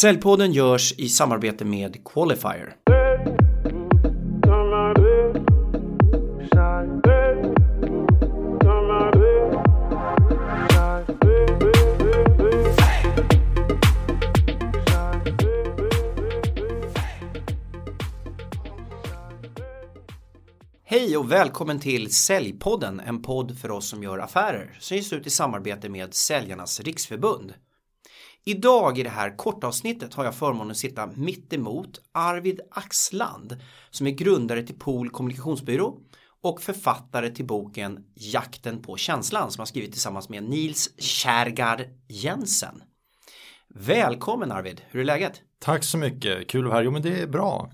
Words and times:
Säljpodden 0.00 0.52
görs 0.52 0.92
i 0.92 1.08
samarbete 1.08 1.64
med 1.64 2.04
Qualifier. 2.04 2.76
Hej 20.84 21.16
och 21.16 21.32
välkommen 21.32 21.80
till 21.80 22.14
Säljpodden, 22.14 23.00
en 23.00 23.22
podd 23.22 23.58
för 23.58 23.70
oss 23.70 23.88
som 23.88 24.02
gör 24.02 24.18
affärer 24.18 24.76
som 24.80 24.96
ges 24.96 25.12
ut 25.12 25.26
i 25.26 25.30
samarbete 25.30 25.88
med 25.88 26.14
Säljarnas 26.14 26.80
Riksförbund. 26.80 27.52
Idag 28.46 28.98
i 28.98 29.02
det 29.02 29.10
här 29.10 29.36
kortavsnittet 29.36 30.14
har 30.14 30.24
jag 30.24 30.34
förmånen 30.34 30.70
att 30.70 30.76
sitta 30.76 31.06
mitt 31.06 31.52
emot 31.52 32.00
Arvid 32.12 32.60
Axland 32.70 33.56
som 33.90 34.06
är 34.06 34.10
grundare 34.10 34.62
till 34.62 34.78
Pool 34.78 35.10
kommunikationsbyrå 35.10 35.98
och 36.42 36.60
författare 36.60 37.30
till 37.30 37.46
boken 37.46 38.04
Jakten 38.14 38.82
på 38.82 38.96
känslan 38.96 39.50
som 39.50 39.60
har 39.60 39.66
skrivit 39.66 39.92
tillsammans 39.92 40.28
med 40.28 40.42
Nils 40.42 41.00
Kärgard 41.00 41.82
Jensen. 42.08 42.82
Välkommen 43.68 44.52
Arvid, 44.52 44.82
hur 44.88 45.00
är 45.00 45.04
läget? 45.04 45.42
Tack 45.58 45.84
så 45.84 45.98
mycket, 45.98 46.48
kul 46.48 46.64
att 46.64 46.68
vara 46.68 46.76
här. 46.76 46.84
Jo 46.84 46.90
men 46.90 47.02
det 47.02 47.20
är 47.20 47.26
bra. 47.26 47.70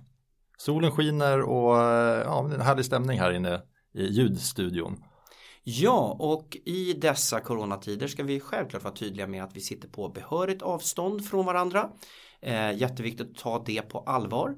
Solen 0.59 0.91
skiner 0.91 1.41
och 1.41 1.77
eh, 1.77 2.23
ja, 2.25 2.47
det 2.49 2.55
är 2.55 2.59
en 2.59 2.67
härlig 2.67 2.85
stämning 2.85 3.19
här 3.19 3.33
inne 3.33 3.63
i 3.95 4.05
ljudstudion. 4.05 5.05
Ja, 5.63 6.17
och 6.19 6.57
i 6.65 6.93
dessa 6.93 7.41
coronatider 7.41 8.07
ska 8.07 8.23
vi 8.23 8.41
självklart 8.41 8.85
vara 8.85 8.95
tydliga 8.95 9.27
med 9.27 9.45
att 9.45 9.57
vi 9.57 9.61
sitter 9.61 9.89
på 9.89 10.09
behörigt 10.09 10.63
avstånd 10.63 11.27
från 11.29 11.47
varandra. 11.47 11.91
Eh, 12.41 12.73
jätteviktigt 12.73 13.31
att 13.31 13.37
ta 13.37 13.63
det 13.67 13.83
på 13.83 13.99
allvar. 13.99 14.57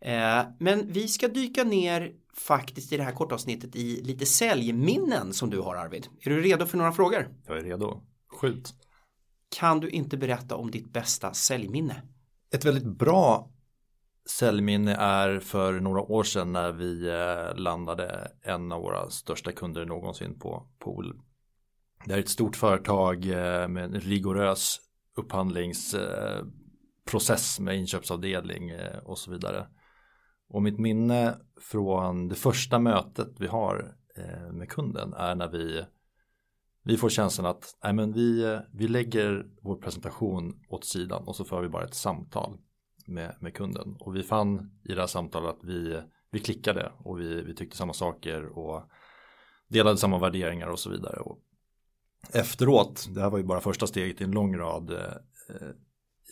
Eh, 0.00 0.42
men 0.58 0.92
vi 0.92 1.08
ska 1.08 1.28
dyka 1.28 1.64
ner 1.64 2.12
faktiskt 2.36 2.92
i 2.92 2.96
det 2.96 3.02
här 3.02 3.12
kortavsnittet 3.12 3.76
i 3.76 4.02
lite 4.02 4.26
säljminnen 4.26 5.32
som 5.32 5.50
du 5.50 5.60
har 5.60 5.76
Arvid. 5.76 6.06
Är 6.20 6.30
du 6.30 6.40
redo 6.40 6.66
för 6.66 6.78
några 6.78 6.92
frågor? 6.92 7.28
Jag 7.46 7.58
är 7.58 7.62
redo. 7.62 8.00
Skjut. 8.40 8.74
Kan 9.56 9.80
du 9.80 9.90
inte 9.90 10.16
berätta 10.16 10.56
om 10.56 10.70
ditt 10.70 10.92
bästa 10.92 11.34
säljminne? 11.34 12.02
Ett 12.54 12.64
väldigt 12.64 12.98
bra 12.98 13.50
säljminne 14.26 14.94
är 14.94 15.40
för 15.40 15.80
några 15.80 16.00
år 16.00 16.24
sedan 16.24 16.52
när 16.52 16.72
vi 16.72 17.08
eh, 17.08 17.54
landade 17.56 18.32
en 18.42 18.72
av 18.72 18.82
våra 18.82 19.10
största 19.10 19.52
kunder 19.52 19.86
någonsin 19.86 20.38
på 20.38 20.68
Pool. 20.78 21.20
Det 22.04 22.14
är 22.14 22.18
ett 22.18 22.28
stort 22.28 22.56
företag 22.56 23.26
eh, 23.26 23.68
med 23.68 23.84
en 23.84 24.00
rigorös 24.00 24.80
upphandlingsprocess 25.16 27.58
eh, 27.58 27.64
med 27.64 27.76
inköpsavdelning 27.76 28.72
och 29.04 29.18
så 29.18 29.30
vidare. 29.30 29.66
Och 30.48 30.62
mitt 30.62 30.78
minne 30.78 31.36
från 31.60 32.28
det 32.28 32.34
första 32.34 32.78
mötet 32.78 33.28
vi 33.38 33.46
har 33.46 33.96
med 34.52 34.68
kunden 34.68 35.14
är 35.14 35.34
när 35.34 35.48
vi 35.48 35.84
vi 36.82 36.96
får 36.96 37.08
känslan 37.08 37.46
att 37.46 37.76
nej 37.84 37.92
men 37.92 38.12
vi, 38.12 38.58
vi 38.72 38.88
lägger 38.88 39.46
vår 39.62 39.76
presentation 39.76 40.64
åt 40.68 40.84
sidan 40.84 41.28
och 41.28 41.36
så 41.36 41.44
för 41.44 41.62
vi 41.62 41.68
bara 41.68 41.84
ett 41.84 41.94
samtal 41.94 42.58
med, 43.06 43.36
med 43.40 43.54
kunden. 43.54 43.96
Och 44.00 44.16
vi 44.16 44.22
fann 44.22 44.70
i 44.84 44.94
det 44.94 45.00
här 45.00 45.06
samtalet 45.06 45.50
att 45.50 45.64
vi, 45.64 46.02
vi 46.30 46.40
klickade 46.40 46.92
och 46.98 47.20
vi, 47.20 47.42
vi 47.42 47.54
tyckte 47.54 47.76
samma 47.76 47.92
saker 47.92 48.58
och 48.58 48.90
delade 49.68 49.98
samma 49.98 50.18
värderingar 50.18 50.66
och 50.66 50.78
så 50.78 50.90
vidare. 50.90 51.20
Och 51.20 51.38
efteråt, 52.32 53.08
det 53.10 53.20
här 53.20 53.30
var 53.30 53.38
ju 53.38 53.44
bara 53.44 53.60
första 53.60 53.86
steget 53.86 54.20
i 54.20 54.24
en 54.24 54.30
lång 54.30 54.56
rad 54.56 54.90
eh, 54.90 55.70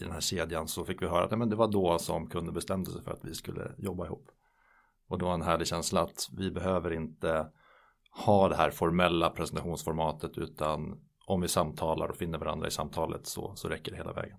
i 0.00 0.04
den 0.04 0.12
här 0.12 0.20
kedjan 0.20 0.68
så 0.68 0.84
fick 0.84 1.02
vi 1.02 1.06
höra 1.06 1.24
att 1.24 1.30
nej, 1.30 1.38
men 1.38 1.48
det 1.48 1.56
var 1.56 1.68
då 1.68 1.98
som 1.98 2.28
kunden 2.28 2.54
bestämde 2.54 2.90
sig 2.90 3.02
för 3.02 3.10
att 3.10 3.24
vi 3.24 3.34
skulle 3.34 3.72
jobba 3.78 4.06
ihop. 4.06 4.28
Och 5.08 5.18
då 5.18 5.26
var 5.26 5.34
en 5.34 5.42
härlig 5.42 5.66
känsla 5.66 6.00
att 6.00 6.28
vi 6.36 6.50
behöver 6.50 6.92
inte 6.92 7.46
ha 8.10 8.48
det 8.48 8.56
här 8.56 8.70
formella 8.70 9.30
presentationsformatet 9.30 10.38
utan 10.38 11.00
om 11.26 11.40
vi 11.40 11.48
samtalar 11.48 12.08
och 12.08 12.16
finner 12.16 12.38
varandra 12.38 12.68
i 12.68 12.70
samtalet 12.70 13.26
så, 13.26 13.52
så 13.56 13.68
räcker 13.68 13.90
det 13.90 13.96
hela 13.96 14.12
vägen. 14.12 14.38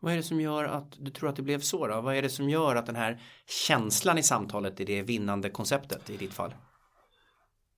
Vad 0.00 0.12
är 0.12 0.16
det 0.16 0.22
som 0.22 0.40
gör 0.40 0.64
att 0.64 0.96
du 0.98 1.10
tror 1.10 1.28
att 1.28 1.36
det 1.36 1.42
blev 1.42 1.60
så 1.60 1.86
då? 1.86 2.00
Vad 2.00 2.16
är 2.16 2.22
det 2.22 2.28
som 2.28 2.50
gör 2.50 2.76
att 2.76 2.86
den 2.86 2.96
här 2.96 3.20
känslan 3.66 4.18
i 4.18 4.22
samtalet 4.22 4.80
är 4.80 4.84
det 4.84 5.02
vinnande 5.02 5.50
konceptet 5.50 6.10
i 6.10 6.16
ditt 6.16 6.32
fall? 6.32 6.54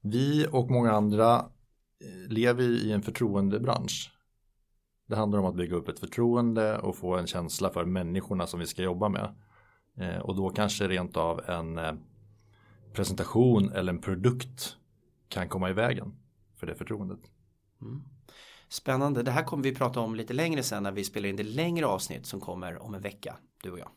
Vi 0.03 0.47
och 0.53 0.71
många 0.71 0.93
andra 0.93 1.37
eh, 1.37 2.33
lever 2.33 2.63
i 2.63 2.93
en 2.93 3.03
förtroendebransch. 3.03 4.13
Det 5.09 5.17
handlar 5.17 5.39
om 5.39 5.47
att 5.47 5.57
bygga 5.57 5.77
upp 5.77 5.89
ett 5.89 6.01
förtroende 6.01 6.79
och 6.79 6.97
få 6.97 7.17
en 7.17 7.27
känsla 7.27 7.71
för 7.71 7.85
människorna 7.85 8.47
som 8.47 8.61
vi 8.61 8.67
ska 8.67 8.83
jobba 8.83 9.09
med. 9.09 9.35
Eh, 9.97 10.19
och 10.19 10.37
då 10.37 10.51
kanske 10.51 10.89
rent 10.89 11.17
av 11.17 11.41
en 11.51 11.79
eh, 11.79 11.93
presentation 12.93 13.73
eller 13.73 13.93
en 13.93 14.01
produkt 14.01 14.77
kan 15.29 15.49
komma 15.49 15.71
i 15.71 15.73
vägen 15.73 16.15
för 16.57 16.67
det 16.67 16.75
förtroendet. 16.75 17.21
Mm. 17.83 18.03
Spännande, 18.71 19.23
det 19.23 19.31
här 19.31 19.45
kommer 19.45 19.63
vi 19.63 19.75
prata 19.75 20.01
om 20.01 20.15
lite 20.15 20.33
längre 20.33 20.63
sen 20.63 20.83
när 20.83 20.93
vi 20.93 21.05
spelar 21.05 21.29
in 21.29 21.37
det 21.37 21.43
längre 21.43 21.87
avsnitt 21.87 22.27
som 22.27 22.41
kommer 22.41 22.83
om 22.83 22.95
en 22.95 23.01
vecka, 23.01 23.37
du 23.63 23.71
och 23.71 23.79
jag. 23.79 23.89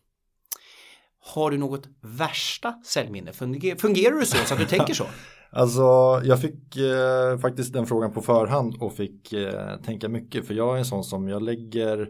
Har 1.19 1.51
du 1.51 1.57
något 1.57 1.87
värsta 2.01 2.81
säljminne? 2.85 3.33
Funger 3.33 3.75
fungerar 3.75 4.15
du 4.15 4.25
så 4.25 4.37
så 4.37 4.53
att 4.53 4.59
du 4.59 4.65
tänker 4.65 4.93
så? 4.93 5.05
Alltså 5.55 5.81
jag 6.23 6.41
fick 6.41 6.77
eh, 6.77 7.37
faktiskt 7.37 7.73
den 7.73 7.85
frågan 7.85 8.13
på 8.13 8.21
förhand 8.21 8.75
och 8.79 8.93
fick 8.93 9.33
eh, 9.33 9.77
tänka 9.85 10.09
mycket 10.09 10.47
för 10.47 10.53
jag 10.53 10.75
är 10.75 10.79
en 10.79 10.85
sån 10.85 11.03
som 11.03 11.27
jag 11.27 11.41
lägger 11.41 12.09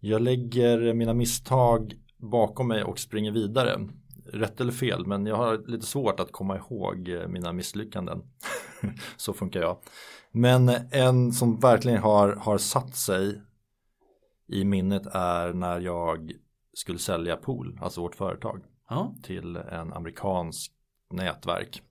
jag 0.00 0.22
lägger 0.22 0.94
mina 0.94 1.14
misstag 1.14 1.94
bakom 2.16 2.68
mig 2.68 2.84
och 2.84 2.98
springer 2.98 3.32
vidare. 3.32 3.88
Rätt 4.32 4.60
eller 4.60 4.72
fel 4.72 5.06
men 5.06 5.26
jag 5.26 5.36
har 5.36 5.70
lite 5.70 5.86
svårt 5.86 6.20
att 6.20 6.32
komma 6.32 6.56
ihåg 6.56 7.08
eh, 7.08 7.28
mina 7.28 7.52
misslyckanden. 7.52 8.22
så 9.16 9.32
funkar 9.32 9.60
jag. 9.60 9.76
Men 10.30 10.68
en 10.90 11.32
som 11.32 11.58
verkligen 11.58 12.02
har, 12.02 12.36
har 12.36 12.58
satt 12.58 12.96
sig 12.96 13.42
i 14.48 14.64
minnet 14.64 15.06
är 15.06 15.52
när 15.52 15.80
jag 15.80 16.32
skulle 16.74 16.98
sälja 16.98 17.36
Pool, 17.36 17.78
alltså 17.82 18.00
vårt 18.00 18.14
företag, 18.14 18.62
ja. 18.88 19.14
till 19.22 19.56
en 19.56 19.92
amerikansk 19.92 20.72
nätverk. 21.10 21.82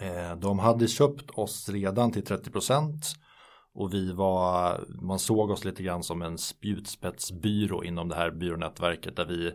Eh, 0.00 0.36
de 0.36 0.58
hade 0.58 0.88
köpt 0.88 1.30
oss 1.30 1.68
redan 1.68 2.12
till 2.12 2.24
30% 2.24 3.02
och 3.74 3.94
vi 3.94 4.12
var, 4.12 4.80
man 5.02 5.18
såg 5.18 5.50
oss 5.50 5.64
lite 5.64 5.82
grann 5.82 6.02
som 6.02 6.22
en 6.22 6.38
spjutspetsbyrå 6.38 7.84
inom 7.84 8.08
det 8.08 8.14
här 8.14 8.30
byrånätverket 8.30 9.16
där 9.16 9.24
vi, 9.24 9.52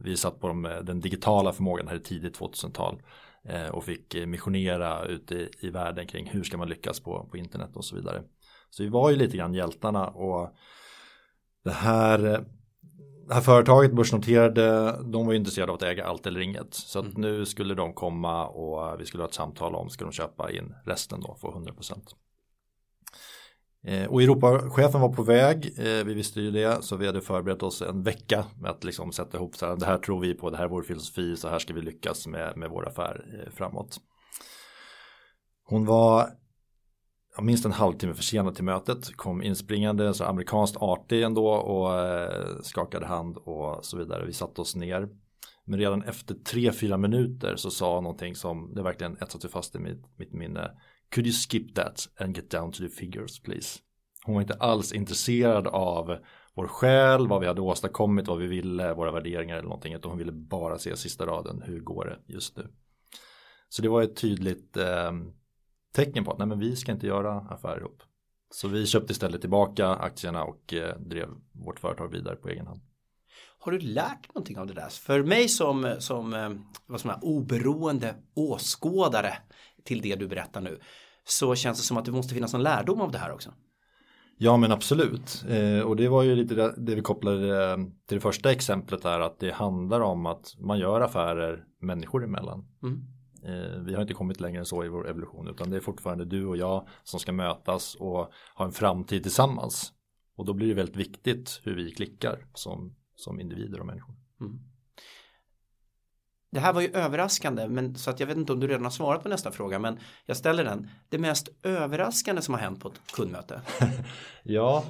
vi 0.00 0.16
satt 0.16 0.40
på 0.40 0.48
de, 0.48 0.62
den 0.62 1.00
digitala 1.00 1.52
förmågan 1.52 1.88
här 1.88 1.96
i 1.96 2.00
tidigt 2.00 2.38
2000-tal. 2.38 3.02
Eh, 3.48 3.68
och 3.68 3.84
fick 3.84 4.26
missionera 4.26 5.04
ute 5.04 5.48
i, 5.60 5.70
världen 5.70 6.06
kring 6.06 6.26
hur 6.26 6.44
ska 6.44 6.56
man 6.56 6.68
lyckas 6.68 7.00
på, 7.00 7.28
på 7.30 7.36
internet 7.36 7.76
och 7.76 7.84
så 7.84 7.96
vidare. 7.96 8.22
Så 8.70 8.82
vi 8.82 8.88
var 8.88 9.10
ju 9.10 9.16
lite 9.16 9.36
grann 9.36 9.54
hjältarna 9.54 10.06
och 10.08 10.54
det 11.64 11.70
här, 11.70 12.18
det 13.28 13.34
här 13.34 13.40
företaget 13.40 13.92
börsnoterade, 13.92 14.96
de 15.04 15.26
var 15.26 15.32
ju 15.32 15.38
intresserade 15.38 15.72
av 15.72 15.76
att 15.76 15.82
äga 15.82 16.04
allt 16.04 16.26
eller 16.26 16.40
inget. 16.40 16.74
Så 16.74 16.98
att 16.98 17.04
mm. 17.04 17.20
nu 17.20 17.46
skulle 17.46 17.74
de 17.74 17.94
komma 17.94 18.46
och 18.46 19.00
vi 19.00 19.06
skulle 19.06 19.22
ha 19.22 19.28
ett 19.28 19.34
samtal 19.34 19.74
om, 19.74 19.90
ska 19.90 20.04
de 20.04 20.12
köpa 20.12 20.50
in 20.50 20.74
resten 20.84 21.20
då, 21.20 21.36
få 21.40 21.52
100%. 21.52 21.92
Eh, 21.92 21.98
Eh, 23.86 24.06
och 24.06 24.22
Europachefen 24.22 25.00
var 25.00 25.08
på 25.08 25.22
väg, 25.22 25.74
eh, 25.78 26.04
vi 26.04 26.14
visste 26.14 26.40
ju 26.40 26.50
det, 26.50 26.84
så 26.84 26.96
vi 26.96 27.06
hade 27.06 27.20
förberett 27.20 27.62
oss 27.62 27.82
en 27.82 28.02
vecka 28.02 28.44
med 28.60 28.70
att 28.70 28.84
liksom 28.84 29.12
sätta 29.12 29.36
ihop 29.36 29.56
så 29.56 29.66
här, 29.66 29.76
det 29.76 29.86
här 29.86 29.98
tror 29.98 30.20
vi 30.20 30.34
på, 30.34 30.50
det 30.50 30.56
här 30.56 30.64
är 30.64 30.68
vår 30.68 30.82
filosofi, 30.82 31.36
så 31.36 31.48
här 31.48 31.58
ska 31.58 31.74
vi 31.74 31.80
lyckas 31.80 32.26
med, 32.26 32.56
med 32.56 32.70
vår 32.70 32.88
affär 32.88 33.42
eh, 33.46 33.52
framåt. 33.52 34.00
Hon 35.64 35.84
var 35.84 36.28
minst 37.42 37.64
en 37.64 37.72
halvtimme 37.72 38.14
försenad 38.14 38.54
till 38.54 38.64
mötet, 38.64 39.16
kom 39.16 39.42
inspringande, 39.42 40.14
så 40.14 40.24
amerikanskt 40.24 40.76
artig 40.76 41.22
ändå 41.22 41.48
och 41.48 41.90
skakade 42.64 43.06
hand 43.06 43.36
och 43.36 43.84
så 43.84 43.96
vidare. 43.96 44.26
Vi 44.26 44.32
satte 44.32 44.60
oss 44.60 44.76
ner. 44.76 45.08
Men 45.64 45.78
redan 45.78 46.02
efter 46.02 46.34
tre, 46.34 46.72
fyra 46.72 46.96
minuter 46.96 47.56
så 47.56 47.70
sa 47.70 48.00
någonting 48.00 48.34
som 48.34 48.74
det 48.74 48.82
verkligen 48.82 49.16
etsat 49.16 49.42
sig 49.42 49.50
fast 49.50 49.76
i 49.76 49.78
mitt, 49.78 50.18
mitt 50.18 50.32
minne. 50.32 50.70
Could 51.14 51.26
you 51.26 51.32
skip 51.32 51.74
that 51.74 52.08
and 52.16 52.36
get 52.36 52.50
down 52.50 52.72
to 52.72 52.78
the 52.78 52.88
figures 52.88 53.42
please? 53.42 53.78
Hon 54.24 54.34
var 54.34 54.42
inte 54.42 54.54
alls 54.54 54.92
intresserad 54.92 55.66
av 55.66 56.18
vår 56.54 56.66
själ, 56.66 57.28
vad 57.28 57.40
vi 57.40 57.46
hade 57.46 57.60
åstadkommit, 57.60 58.28
vad 58.28 58.38
vi 58.38 58.46
ville, 58.46 58.94
våra 58.94 59.12
värderingar 59.12 59.56
eller 59.56 59.68
någonting. 59.68 59.94
Utan 59.94 60.10
hon 60.10 60.18
ville 60.18 60.32
bara 60.32 60.78
se 60.78 60.96
sista 60.96 61.26
raden, 61.26 61.62
hur 61.62 61.80
går 61.80 62.04
det 62.04 62.34
just 62.34 62.56
nu? 62.56 62.68
Så 63.68 63.82
det 63.82 63.88
var 63.88 64.02
ett 64.02 64.16
tydligt 64.16 64.76
eh, 64.76 65.12
tecken 65.92 66.24
på 66.24 66.32
att 66.32 66.38
nej 66.38 66.46
men 66.46 66.58
vi 66.58 66.76
ska 66.76 66.92
inte 66.92 67.06
göra 67.06 67.40
affärer 67.40 67.80
ihop. 67.80 68.02
Så 68.50 68.68
vi 68.68 68.86
köpte 68.86 69.12
istället 69.12 69.40
tillbaka 69.40 69.88
aktierna 69.88 70.44
och 70.44 70.74
eh, 70.74 70.98
drev 70.98 71.28
vårt 71.52 71.80
företag 71.80 72.08
vidare 72.08 72.36
på 72.36 72.48
egen 72.48 72.66
hand. 72.66 72.80
Har 73.58 73.72
du 73.72 73.78
lärt 73.78 74.34
någonting 74.34 74.58
av 74.58 74.66
det 74.66 74.74
där? 74.74 74.88
För 74.88 75.22
mig 75.22 75.48
som, 75.48 75.96
som 75.98 76.34
eh, 76.34 76.50
vad 76.86 77.00
som 77.00 77.10
är, 77.10 77.18
oberoende 77.22 78.14
åskådare 78.34 79.38
till 79.84 80.00
det 80.00 80.14
du 80.14 80.28
berättar 80.28 80.60
nu 80.60 80.80
så 81.24 81.54
känns 81.54 81.78
det 81.78 81.84
som 81.84 81.96
att 81.96 82.04
det 82.04 82.12
måste 82.12 82.34
finnas 82.34 82.52
någon 82.52 82.62
lärdom 82.62 83.00
av 83.00 83.10
det 83.10 83.18
här 83.18 83.32
också. 83.32 83.50
Ja 84.36 84.56
men 84.56 84.72
absolut. 84.72 85.44
Eh, 85.48 85.80
och 85.80 85.96
det 85.96 86.08
var 86.08 86.22
ju 86.22 86.34
lite 86.34 86.74
det, 86.76 86.94
vi 86.94 87.02
kopplade 87.02 87.70
eh, 87.70 87.76
till 88.06 88.16
det 88.16 88.20
första 88.20 88.52
exemplet 88.52 89.02
där 89.02 89.20
att 89.20 89.38
det 89.38 89.52
handlar 89.52 90.00
om 90.00 90.26
att 90.26 90.54
man 90.58 90.78
gör 90.78 91.00
affärer 91.00 91.64
människor 91.80 92.24
emellan. 92.24 92.64
Mm. 92.82 93.00
Eh, 93.44 93.80
vi 93.80 93.94
har 93.94 94.02
inte 94.02 94.14
kommit 94.14 94.40
längre 94.40 94.58
än 94.58 94.66
så 94.66 94.84
i 94.84 94.88
vår 94.88 95.10
evolution 95.10 95.48
utan 95.48 95.70
det 95.70 95.76
är 95.76 95.80
fortfarande 95.80 96.24
du 96.24 96.46
och 96.46 96.56
jag 96.56 96.88
som 97.02 97.20
ska 97.20 97.32
mötas 97.32 97.94
och 97.94 98.30
ha 98.54 98.64
en 98.64 98.72
framtid 98.72 99.22
tillsammans. 99.22 99.92
Och 100.36 100.44
då 100.44 100.52
blir 100.52 100.68
det 100.68 100.74
väldigt 100.74 100.96
viktigt 100.96 101.60
hur 101.64 101.76
vi 101.76 101.90
klickar 101.90 102.46
som, 102.54 102.94
som 103.16 103.40
individer 103.40 103.80
och 103.80 103.86
människor. 103.86 104.14
Mm. 104.40 104.58
Det 106.54 106.60
här 106.60 106.72
var 106.72 106.80
ju 106.80 106.88
överraskande, 106.88 107.68
men, 107.68 107.94
så 107.94 108.10
att 108.10 108.20
jag 108.20 108.26
vet 108.26 108.36
inte 108.36 108.52
om 108.52 108.60
du 108.60 108.66
redan 108.66 108.84
har 108.84 108.90
svarat 108.90 109.22
på 109.22 109.28
nästa 109.28 109.50
fråga, 109.50 109.78
men 109.78 109.98
jag 110.26 110.36
ställer 110.36 110.64
den. 110.64 110.90
Det 111.08 111.18
mest 111.18 111.48
överraskande 111.62 112.42
som 112.42 112.54
har 112.54 112.60
hänt 112.60 112.80
på 112.80 112.88
ett 112.88 113.12
kundmöte? 113.14 113.60
ja, 114.42 114.84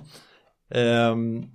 um, 1.10 1.46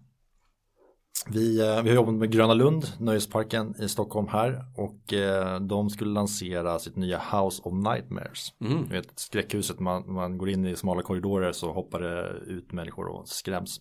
vi, 1.27 1.61
uh, 1.61 1.81
vi 1.81 1.89
har 1.89 1.95
jobbat 1.95 2.13
med 2.13 2.31
Gröna 2.31 2.53
Lund, 2.53 2.85
nöjesparken 2.99 3.75
i 3.81 3.89
Stockholm 3.89 4.27
här 4.27 4.65
och 4.77 5.13
uh, 5.13 5.59
de 5.59 5.89
skulle 5.89 6.11
lansera 6.11 6.79
sitt 6.79 6.95
nya 6.95 7.17
House 7.17 7.61
of 7.65 7.73
Nightmares. 7.73 8.53
Mm. 8.61 8.87
Du 8.87 8.95
vet, 8.95 9.19
skräckhuset, 9.19 9.79
man, 9.79 10.13
man 10.13 10.37
går 10.37 10.49
in 10.49 10.65
i 10.65 10.75
smala 10.75 11.01
korridorer 11.01 11.51
så 11.51 11.71
hoppar 11.71 11.99
det 11.99 12.29
ut 12.51 12.71
människor 12.71 13.07
och 13.07 13.27
skräms. 13.27 13.79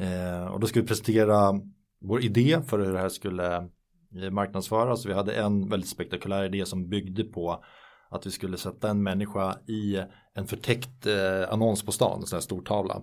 Uh, 0.00 0.46
och 0.46 0.60
då 0.60 0.66
ska 0.66 0.80
vi 0.80 0.86
presentera 0.86 1.60
vår 2.00 2.24
idé 2.24 2.60
för 2.66 2.78
hur 2.78 2.92
det 2.92 3.00
här 3.00 3.08
skulle 3.08 3.68
marknadsföras. 4.30 5.06
Vi 5.06 5.12
hade 5.12 5.34
en 5.34 5.68
väldigt 5.68 5.90
spektakulär 5.90 6.44
idé 6.44 6.66
som 6.66 6.88
byggde 6.88 7.24
på 7.24 7.64
att 8.10 8.26
vi 8.26 8.30
skulle 8.30 8.56
sätta 8.56 8.90
en 8.90 9.02
människa 9.02 9.58
i 9.66 10.02
en 10.34 10.46
förtäckt 10.46 11.06
eh, 11.06 11.52
annons 11.52 11.82
på 11.82 11.92
stan, 11.92 12.20
en 12.20 12.26
sån 12.26 12.36
här 12.36 12.40
stor 12.40 12.62
tavla. 12.62 13.02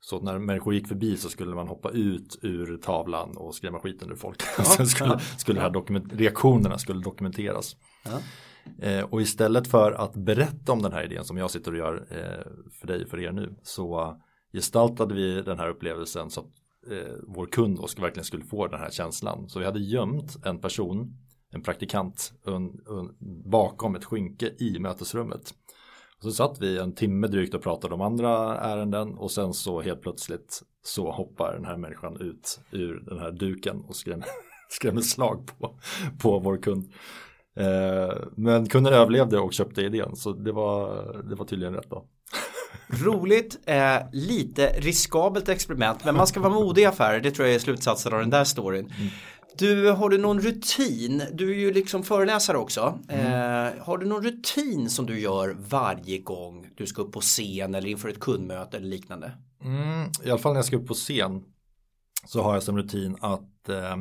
Så 0.00 0.20
när 0.20 0.38
människor 0.38 0.74
gick 0.74 0.88
förbi 0.88 1.16
så 1.16 1.28
skulle 1.28 1.54
man 1.54 1.68
hoppa 1.68 1.90
ut 1.90 2.38
ur 2.42 2.76
tavlan 2.76 3.36
och 3.36 3.54
skrämma 3.54 3.80
skiten 3.80 4.10
ur 4.10 4.16
folk. 4.16 4.42
Ja, 4.58 4.64
Sen 4.76 4.86
skulle, 4.86 5.18
skulle 5.18 5.60
här 5.60 5.70
dokument, 5.70 6.12
reaktionerna 6.12 6.78
skulle 6.78 7.02
dokumenteras. 7.02 7.76
Ja. 8.04 8.20
Eh, 8.86 9.04
och 9.04 9.22
istället 9.22 9.68
för 9.68 9.92
att 9.92 10.14
berätta 10.14 10.72
om 10.72 10.82
den 10.82 10.92
här 10.92 11.04
idén 11.04 11.24
som 11.24 11.36
jag 11.36 11.50
sitter 11.50 11.72
och 11.72 11.78
gör 11.78 12.06
eh, 12.10 12.52
för 12.80 12.86
dig 12.86 13.06
för 13.06 13.20
er 13.20 13.32
nu 13.32 13.54
så 13.62 14.16
gestaltade 14.52 15.14
vi 15.14 15.42
den 15.42 15.58
här 15.58 15.68
upplevelsen 15.68 16.30
så 16.30 16.40
att 16.40 16.46
eh, 16.90 17.14
vår 17.22 17.46
kund 17.46 17.78
och 17.78 17.90
verkligen 17.98 18.24
skulle 18.24 18.44
få 18.44 18.66
den 18.66 18.80
här 18.80 18.90
känslan. 18.90 19.48
Så 19.48 19.58
vi 19.58 19.64
hade 19.64 19.80
gömt 19.80 20.36
en 20.44 20.60
person, 20.60 21.16
en 21.50 21.62
praktikant, 21.62 22.32
un, 22.44 22.80
un, 22.86 23.16
bakom 23.50 23.94
ett 23.94 24.04
skynke 24.04 24.54
i 24.58 24.78
mötesrummet. 24.78 25.54
så 26.22 26.30
satt 26.30 26.60
vi 26.60 26.78
en 26.78 26.94
timme 26.94 27.26
drygt 27.26 27.54
och 27.54 27.62
pratade 27.62 27.94
om 27.94 28.00
andra 28.00 28.58
ärenden 28.58 29.14
och 29.14 29.30
sen 29.30 29.54
så 29.54 29.80
helt 29.80 30.02
plötsligt 30.02 30.62
så 30.82 31.10
hoppar 31.10 31.54
den 31.54 31.64
här 31.64 31.76
människan 31.76 32.20
ut 32.20 32.60
ur 32.70 33.04
den 33.06 33.18
här 33.18 33.32
duken 33.32 33.80
och 33.80 33.96
skrämmer, 33.96 34.26
skrämmer 34.68 35.00
slag 35.00 35.46
på, 35.58 35.78
på 36.22 36.38
vår 36.38 36.62
kund. 36.62 36.92
Eh, 37.56 38.14
men 38.36 38.68
kunden 38.68 38.92
överlevde 38.92 39.38
och 39.38 39.52
köpte 39.52 39.82
idén 39.82 40.16
så 40.16 40.32
det 40.32 40.52
var, 40.52 41.22
det 41.28 41.34
var 41.34 41.44
tydligen 41.44 41.74
rätt 41.74 41.90
då. 41.90 42.06
Roligt, 42.88 43.58
eh, 43.66 43.96
lite 44.12 44.66
riskabelt 44.66 45.48
experiment 45.48 46.04
men 46.04 46.16
man 46.16 46.26
ska 46.26 46.40
vara 46.40 46.52
modig 46.52 46.82
i 46.82 46.84
affärer, 46.84 47.20
det 47.20 47.30
tror 47.30 47.46
jag 47.46 47.54
är 47.54 47.58
slutsatsen 47.58 48.12
av 48.12 48.20
den 48.20 48.30
där 48.30 48.44
storyn. 48.44 48.92
Mm. 48.98 49.08
Du, 49.58 49.90
har 49.90 50.08
du 50.08 50.18
någon 50.18 50.40
rutin? 50.40 51.22
Du 51.32 51.50
är 51.50 51.54
ju 51.54 51.72
liksom 51.72 52.02
föreläsare 52.02 52.56
också. 52.56 52.98
Mm. 53.08 53.26
Eh, 53.26 53.84
har 53.84 53.98
du 53.98 54.06
någon 54.06 54.24
rutin 54.24 54.90
som 54.90 55.06
du 55.06 55.20
gör 55.20 55.56
varje 55.58 56.18
gång 56.18 56.66
du 56.76 56.86
ska 56.86 57.02
upp 57.02 57.12
på 57.12 57.20
scen 57.20 57.74
eller 57.74 57.88
inför 57.88 58.08
ett 58.08 58.20
kundmöte 58.20 58.76
eller 58.76 58.86
liknande? 58.86 59.32
Mm, 59.64 60.10
I 60.24 60.30
alla 60.30 60.38
fall 60.38 60.52
när 60.52 60.58
jag 60.58 60.64
ska 60.64 60.76
upp 60.76 60.86
på 60.86 60.94
scen 60.94 61.42
så 62.26 62.42
har 62.42 62.54
jag 62.54 62.62
som 62.62 62.76
rutin 62.76 63.16
att 63.20 63.68
eh, 63.68 63.96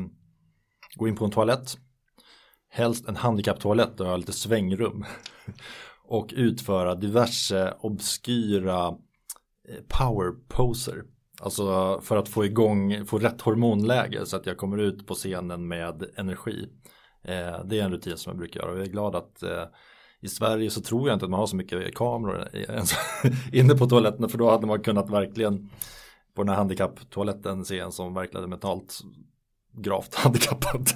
gå 0.95 1.07
in 1.07 1.15
på 1.15 1.25
en 1.25 1.31
toalett. 1.31 1.77
Helst 2.69 3.07
en 3.07 3.15
handikapptoalett 3.15 3.97
där 3.97 4.05
jag 4.05 4.11
har 4.11 4.17
lite 4.17 4.33
svängrum 4.33 5.05
och 6.03 6.33
utföra 6.35 6.95
diverse 6.95 7.73
obskyra 7.79 8.87
eh, 9.69 9.83
power 9.87 10.31
poser. 10.47 11.03
Alltså 11.41 11.99
för 12.01 12.17
att 12.17 12.29
få 12.29 12.45
igång, 12.45 13.05
få 13.05 13.19
rätt 13.19 13.41
hormonläge 13.41 14.25
så 14.25 14.35
att 14.35 14.45
jag 14.45 14.57
kommer 14.57 14.77
ut 14.77 15.07
på 15.07 15.13
scenen 15.13 15.67
med 15.67 16.05
energi. 16.15 16.69
Eh, 17.23 17.65
det 17.65 17.79
är 17.79 17.83
en 17.83 17.91
rutin 17.91 18.17
som 18.17 18.29
jag 18.29 18.37
brukar 18.37 18.59
göra 18.59 18.71
och 18.71 18.77
jag 18.77 18.85
är 18.85 18.91
glad 18.91 19.15
att 19.15 19.43
eh, 19.43 19.63
i 20.21 20.27
Sverige 20.27 20.69
så 20.69 20.81
tror 20.81 21.07
jag 21.07 21.15
inte 21.15 21.25
att 21.25 21.31
man 21.31 21.39
har 21.39 21.47
så 21.47 21.55
mycket 21.55 21.95
kameror 21.95 22.47
inne 23.53 23.73
på 23.73 23.85
toaletterna 23.85 24.29
för 24.29 24.37
då 24.37 24.49
hade 24.49 24.67
man 24.67 24.83
kunnat 24.83 25.09
verkligen 25.09 25.69
på 26.35 26.43
den 26.43 26.49
här 26.49 26.55
handikapptoaletten 26.55 27.65
se 27.65 27.79
en 27.79 27.91
som 27.91 28.13
verkligen 28.13 28.49
mentalt 28.49 28.99
gravt 29.73 30.15
handikappad. 30.15 30.89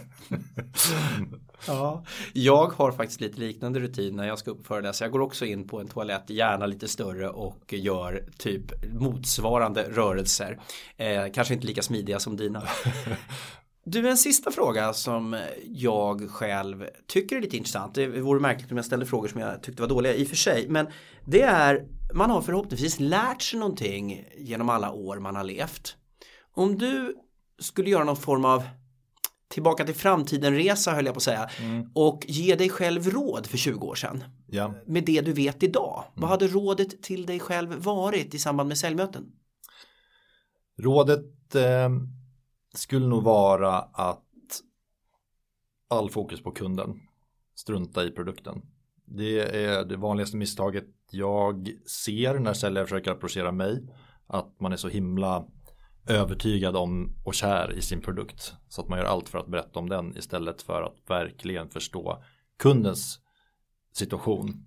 ja, 1.68 2.04
jag 2.34 2.68
har 2.68 2.92
faktiskt 2.92 3.22
lite 3.22 3.40
liknande 3.40 3.80
rutin 3.80 4.16
när 4.16 4.28
jag 4.28 4.40
ska 4.40 4.52
upp 4.52 4.68
föreläsa. 4.68 5.06
Jag 5.06 5.12
går 5.12 5.20
också 5.20 5.46
in 5.46 5.68
på 5.68 5.80
en 5.80 5.88
toalett, 5.88 6.30
gärna 6.30 6.66
lite 6.66 6.88
större 6.88 7.30
och 7.30 7.74
gör 7.74 8.26
typ 8.38 8.94
motsvarande 8.94 9.84
rörelser. 9.84 10.60
Eh, 10.98 11.26
kanske 11.34 11.54
inte 11.54 11.68
lika 11.68 11.82
smidiga 11.82 12.20
som 12.20 12.38
dina. 12.38 12.64
Du, 13.90 14.10
en 14.10 14.18
sista 14.18 14.52
fråga 14.52 14.94
som 14.94 15.40
jag 15.66 16.30
själv 16.30 16.86
tycker 17.08 17.36
är 17.36 17.42
lite 17.42 17.58
intressant. 17.58 17.96
Det 17.96 18.08
vore 18.08 18.40
märkligt 18.40 18.72
om 18.72 18.78
jag 18.78 18.86
ställde 18.86 19.06
frågor 19.06 19.28
som 19.28 19.42
jag 19.42 19.64
tyckte 19.64 19.82
var 19.82 19.90
dåliga 19.90 20.14
i 20.14 20.24
och 20.24 20.28
för 20.28 20.36
sig. 20.36 20.66
Men 20.70 20.88
det 21.26 21.42
är, 21.42 21.86
man 22.14 22.30
har 22.30 22.42
förhoppningsvis 22.42 23.00
lärt 23.00 23.42
sig 23.42 23.60
någonting 23.60 24.26
genom 24.38 24.70
alla 24.70 24.92
år 24.92 25.20
man 25.20 25.36
har 25.36 25.44
levt. 25.44 25.96
Om 26.54 26.78
du 26.78 27.16
skulle 27.60 27.90
göra 27.90 28.04
någon 28.04 28.18
form 28.18 28.46
av 28.46 28.64
tillbaka 29.48 29.86
till 29.86 29.96
framtiden-resa 29.96 30.94
höll 30.94 31.06
jag 31.06 31.14
på 31.14 31.18
att 31.18 31.24
säga 31.24 31.50
mm. 31.60 31.92
och 31.96 32.26
ge 32.28 32.56
dig 32.56 32.70
själv 32.70 33.10
råd 33.10 33.48
för 33.48 33.58
20 33.58 33.88
år 33.88 33.96
sedan. 33.96 34.24
Ja. 34.48 34.74
Med 34.86 35.06
det 35.06 35.22
du 35.22 35.34
vet 35.34 35.64
idag. 35.64 36.04
Mm. 36.08 36.22
Vad 36.22 36.30
hade 36.30 36.48
rådet 36.48 37.04
till 37.04 37.26
dig 37.26 37.40
själv 37.40 37.74
varit 37.74 38.34
i 38.34 38.40
samband 38.40 38.68
med 38.68 38.78
säljmöten? 38.78 39.32
Rådet 40.78 41.56
eh, 41.56 41.90
skulle 42.76 43.08
nog 43.08 43.24
vara 43.24 43.78
att 43.78 44.24
all 45.88 46.10
fokus 46.10 46.44
på 46.44 46.52
kunden. 46.52 47.00
Strunta 47.56 48.04
i 48.04 48.12
produkten. 48.12 48.62
Det 49.06 49.66
är 49.66 49.86
det 49.86 49.98
vanligaste 49.98 50.38
misstaget 50.38 50.86
jag 51.12 51.70
ser 52.06 52.40
när 52.40 52.54
säljare 52.54 52.86
försöker 52.86 53.12
approchera 53.12 53.52
mig. 53.52 53.88
Att 54.28 54.60
man 54.60 54.72
är 54.72 54.78
så 54.78 54.88
himla 54.88 55.48
övertygad 56.08 56.76
om 56.76 57.16
och 57.24 57.34
kär 57.34 57.74
i 57.78 57.82
sin 57.82 58.02
produkt. 58.02 58.54
Så 58.68 58.82
att 58.82 58.88
man 58.88 59.00
gör 59.00 59.06
allt 59.06 59.30
för 59.30 59.40
att 59.40 59.48
berätta 59.48 59.80
om 59.80 59.90
den 59.90 60.18
istället 60.18 60.62
för 60.62 60.82
att 60.82 60.96
verkligen 61.08 61.70
förstå 61.70 62.24
kundens 62.60 63.20
situation. 63.94 64.66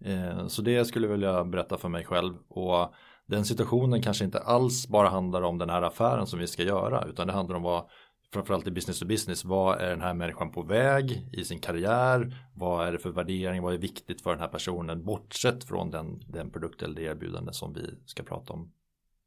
Eh, 0.00 0.46
så 0.46 0.62
det 0.62 0.84
skulle 0.84 1.06
jag 1.06 1.12
vilja 1.12 1.44
berätta 1.44 1.78
för 1.78 1.88
mig 1.88 2.04
själv. 2.04 2.34
Och 2.48 2.94
den 3.26 3.44
situationen 3.44 4.02
kanske 4.02 4.24
inte 4.24 4.38
alls 4.38 4.88
bara 4.88 5.08
handlar 5.08 5.42
om 5.42 5.58
den 5.58 5.70
här 5.70 5.82
affären 5.82 6.26
som 6.26 6.38
vi 6.38 6.46
ska 6.46 6.62
göra. 6.62 7.04
Utan 7.08 7.26
det 7.26 7.32
handlar 7.32 7.56
om 7.56 7.62
vad, 7.62 7.84
framförallt 8.32 8.66
i 8.66 8.70
business 8.70 8.98
to 8.98 9.06
business, 9.06 9.44
vad 9.44 9.80
är 9.80 9.90
den 9.90 10.00
här 10.00 10.14
människan 10.14 10.52
på 10.52 10.62
väg 10.62 11.28
i 11.32 11.44
sin 11.44 11.58
karriär? 11.58 12.48
Vad 12.54 12.86
är 12.86 12.92
det 12.92 12.98
för 12.98 13.10
värdering? 13.10 13.62
Vad 13.62 13.74
är 13.74 13.78
viktigt 13.78 14.22
för 14.22 14.30
den 14.30 14.40
här 14.40 14.48
personen? 14.48 15.04
Bortsett 15.04 15.64
från 15.64 15.90
den, 15.90 16.22
den 16.28 16.50
produkt 16.50 16.82
eller 16.82 16.94
det 16.94 17.02
erbjudande 17.02 17.52
som 17.52 17.72
vi 17.72 17.98
ska 18.06 18.22
prata 18.22 18.52
om 18.52 18.72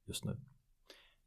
just 0.07 0.25
nu. 0.25 0.37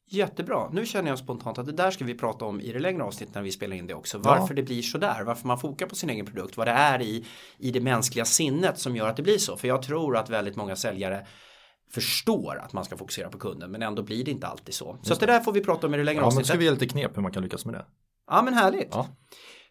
Jättebra. 0.08 0.70
Nu 0.72 0.86
känner 0.86 1.08
jag 1.08 1.18
spontant 1.18 1.58
att 1.58 1.66
det 1.66 1.72
där 1.72 1.90
ska 1.90 2.04
vi 2.04 2.14
prata 2.14 2.44
om 2.44 2.60
i 2.60 2.72
det 2.72 2.78
längre 2.78 3.02
avsnittet 3.02 3.34
när 3.34 3.42
vi 3.42 3.52
spelar 3.52 3.76
in 3.76 3.86
det 3.86 3.94
också. 3.94 4.18
Varför 4.18 4.46
ja. 4.48 4.54
det 4.54 4.62
blir 4.62 4.82
så 4.82 4.98
där. 4.98 5.22
Varför 5.24 5.46
man 5.48 5.58
fokar 5.58 5.86
på 5.86 5.94
sin 5.94 6.10
egen 6.10 6.26
produkt. 6.26 6.56
Vad 6.56 6.66
det 6.66 6.72
är 6.72 7.02
i, 7.02 7.24
i 7.58 7.70
det 7.70 7.80
mänskliga 7.80 8.24
sinnet 8.24 8.78
som 8.78 8.96
gör 8.96 9.08
att 9.08 9.16
det 9.16 9.22
blir 9.22 9.38
så. 9.38 9.56
För 9.56 9.68
jag 9.68 9.82
tror 9.82 10.16
att 10.16 10.30
väldigt 10.30 10.56
många 10.56 10.76
säljare 10.76 11.26
förstår 11.92 12.60
att 12.64 12.72
man 12.72 12.84
ska 12.84 12.96
fokusera 12.96 13.28
på 13.28 13.38
kunden 13.38 13.70
men 13.70 13.82
ändå 13.82 14.02
blir 14.02 14.24
det 14.24 14.30
inte 14.30 14.46
alltid 14.46 14.74
så. 14.74 14.98
Så 15.02 15.14
det 15.14 15.26
där 15.26 15.40
får 15.40 15.52
vi 15.52 15.60
prata 15.60 15.86
om 15.86 15.94
i 15.94 15.96
det 15.96 16.04
längre 16.04 16.20
ja, 16.20 16.26
avsnittet. 16.26 16.48
Ja 16.48 16.54
men 16.54 16.58
ska 16.58 16.58
vi 16.58 16.64
ge 16.64 16.70
lite 16.70 16.88
knep 16.88 17.16
hur 17.16 17.22
man 17.22 17.32
kan 17.32 17.42
lyckas 17.42 17.64
med 17.64 17.74
det. 17.74 17.84
Ja 18.30 18.42
men 18.42 18.54
härligt. 18.54 18.88
Ja. 18.90 19.06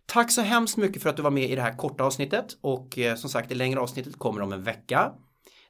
Tack 0.05 0.31
så 0.31 0.41
hemskt 0.41 0.77
mycket 0.77 1.01
för 1.01 1.09
att 1.09 1.17
du 1.17 1.21
var 1.21 1.31
med 1.31 1.49
i 1.49 1.55
det 1.55 1.61
här 1.61 1.77
korta 1.77 2.03
avsnittet 2.03 2.45
och 2.61 2.97
eh, 2.97 3.15
som 3.15 3.29
sagt 3.29 3.49
det 3.49 3.55
längre 3.55 3.79
avsnittet 3.79 4.19
kommer 4.19 4.41
om 4.41 4.53
en 4.53 4.63
vecka. 4.63 5.11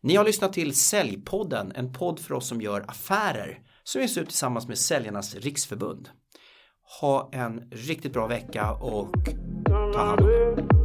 Ni 0.02 0.16
har 0.16 0.26
lyssnat 0.26 0.54
till 0.54 0.76
Säljpodden, 0.76 1.72
en 1.76 1.94
podd 1.94 2.20
för 2.20 2.34
oss 2.34 2.48
som 2.48 2.62
gör 2.62 2.86
affärer 2.88 3.60
som 3.84 4.02
ges 4.02 4.18
ut 4.18 4.28
tillsammans 4.28 4.68
med 4.68 4.78
Säljarnas 4.78 5.36
Riksförbund. 5.36 6.10
Ha 7.00 7.30
en 7.34 7.70
riktigt 7.72 8.14
bra 8.14 8.28
vecka 8.28 8.72
och 8.72 9.16
ta 9.94 10.04
hand 10.06 10.22
om 10.22 10.30
er. 10.30 10.81